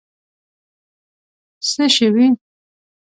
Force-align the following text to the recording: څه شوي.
څه 1.69 1.85
شوي. 1.99 2.27